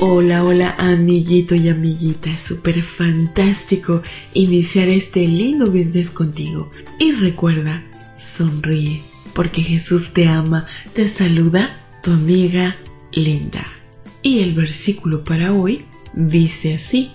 [0.00, 4.00] Hola, hola amiguito y amiguita, es súper fantástico
[4.32, 6.70] iniciar este lindo viernes contigo.
[7.00, 7.84] Y recuerda,
[8.16, 9.02] sonríe,
[9.34, 12.76] porque Jesús te ama, te saluda tu amiga
[13.10, 13.66] linda.
[14.22, 17.10] Y el versículo para hoy dice así,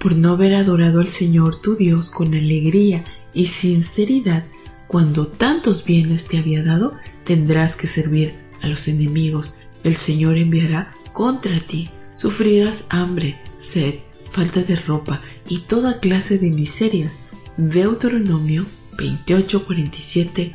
[0.00, 4.44] por no haber adorado al Señor tu Dios con alegría y sinceridad,
[4.88, 9.60] cuando tantos bienes te había dado, tendrás que servir a los enemigos.
[9.84, 13.94] El Señor enviará contra ti Sufrirás hambre, sed,
[14.30, 17.20] falta de ropa y toda clase de miserias.
[17.56, 18.66] Deuteronomio
[18.98, 20.52] 28, 47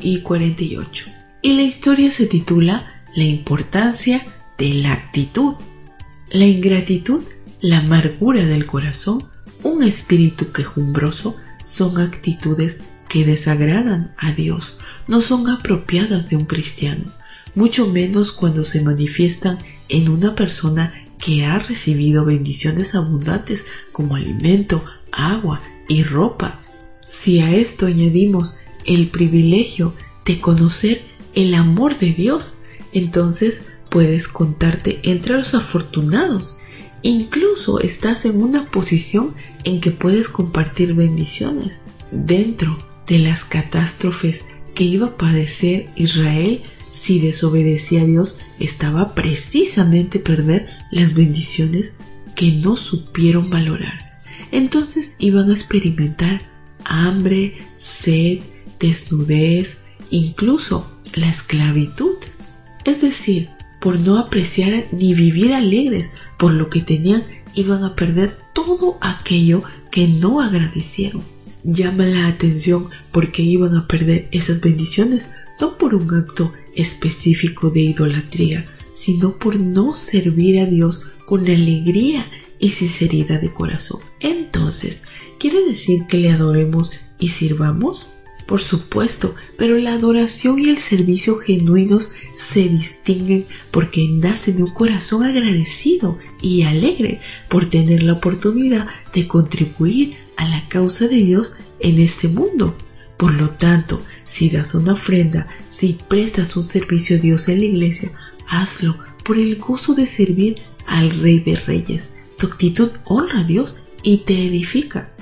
[0.00, 1.06] y 48.
[1.42, 5.54] Y la historia se titula La importancia de la actitud.
[6.30, 7.22] La ingratitud,
[7.60, 9.28] la amargura del corazón,
[9.62, 17.04] un espíritu quejumbroso son actitudes que desagradan a Dios, no son apropiadas de un cristiano,
[17.54, 19.58] mucho menos cuando se manifiestan
[19.90, 26.60] en una persona que ha recibido bendiciones abundantes como alimento, agua y ropa.
[27.06, 31.02] Si a esto añadimos el privilegio de conocer
[31.34, 32.58] el amor de Dios,
[32.92, 36.56] entonces puedes contarte entre los afortunados.
[37.02, 41.84] Incluso estás en una posición en que puedes compartir bendiciones.
[42.10, 50.20] Dentro de las catástrofes que iba a padecer Israel si desobedecía a Dios, estaba precisamente
[50.20, 51.98] perder las bendiciones
[52.36, 54.20] que no supieron valorar.
[54.52, 56.42] Entonces iban a experimentar
[56.84, 58.40] hambre, sed,
[58.78, 62.16] desnudez, incluso la esclavitud.
[62.84, 63.48] Es decir,
[63.80, 67.22] por no apreciar ni vivir alegres por lo que tenían,
[67.54, 71.22] iban a perder todo aquello que no agradecieron.
[71.64, 77.80] Llama la atención porque iban a perder esas bendiciones no por un acto específico de
[77.80, 84.00] idolatría, sino por no servir a Dios con alegría y sinceridad de corazón.
[84.20, 85.02] Entonces,
[85.38, 88.14] ¿quiere decir que le adoremos y sirvamos?
[88.46, 94.70] Por supuesto, pero la adoración y el servicio genuinos se distinguen porque nacen de un
[94.70, 101.56] corazón agradecido y alegre por tener la oportunidad de contribuir a la causa de Dios
[101.80, 102.76] en este mundo.
[103.16, 107.66] Por lo tanto, si das una ofrenda, si prestas un servicio a Dios en la
[107.66, 108.10] iglesia,
[108.48, 110.56] hazlo por el gozo de servir
[110.86, 112.10] al Rey de Reyes.
[112.38, 115.12] Tu actitud honra a Dios y te edifica.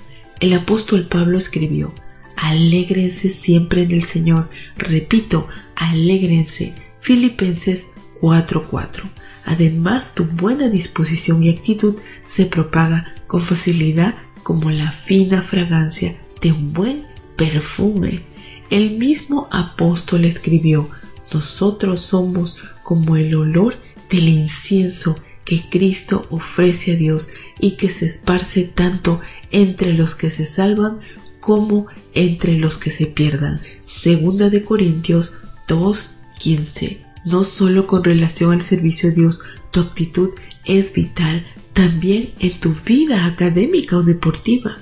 [0.40, 1.94] El apóstol Pablo escribió,
[2.36, 4.48] alégrense siempre en el Señor.
[4.76, 6.74] Repito, alégrense.
[7.00, 7.86] Filipenses
[8.20, 9.04] 4:4.
[9.44, 16.52] Además, tu buena disposición y actitud se propaga con facilidad como la fina fragancia de
[16.52, 17.06] un buen
[17.36, 18.22] perfume.
[18.70, 20.90] El mismo apóstol escribió,
[21.32, 23.76] nosotros somos como el olor
[24.08, 27.28] del incienso que Cristo ofrece a Dios
[27.58, 29.20] y que se esparce tanto
[29.50, 31.00] entre los que se salvan
[31.40, 33.60] como entre los que se pierdan.
[33.82, 36.98] Segunda de Corintios 2:15.
[37.24, 39.40] No solo con relación al servicio a Dios,
[39.72, 40.30] tu actitud
[40.64, 44.78] es vital también en tu vida académica o deportiva.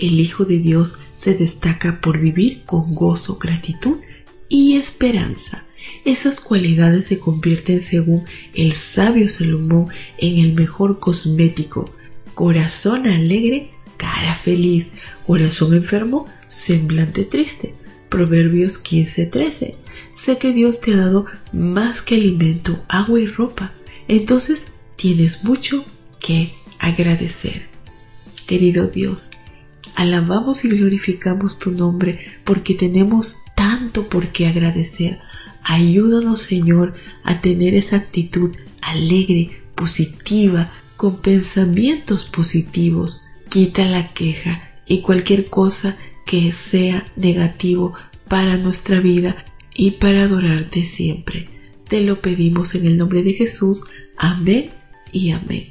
[0.00, 3.98] El Hijo de Dios se destaca por vivir con gozo, gratitud
[4.48, 5.66] y esperanza.
[6.04, 8.24] Esas cualidades se convierten, según
[8.54, 9.88] el sabio Salomón,
[10.18, 11.90] en el mejor cosmético.
[12.34, 14.88] Corazón alegre, cara feliz.
[15.26, 17.74] Corazón enfermo, semblante triste.
[18.08, 19.74] Proverbios 15:13.
[20.14, 23.72] Sé que Dios te ha dado más que alimento, agua y ropa.
[24.08, 25.84] Entonces tienes mucho
[26.18, 27.68] que agradecer.
[28.46, 29.30] Querido Dios,
[30.00, 35.18] alabamos y glorificamos tu nombre porque tenemos tanto por qué agradecer.
[35.62, 43.26] Ayúdanos, Señor, a tener esa actitud alegre, positiva, con pensamientos positivos.
[43.50, 47.92] Quita la queja y cualquier cosa que sea negativo
[48.26, 49.44] para nuestra vida
[49.74, 51.50] y para adorarte siempre.
[51.88, 53.84] Te lo pedimos en el nombre de Jesús.
[54.16, 54.70] Amén
[55.12, 55.70] y amén.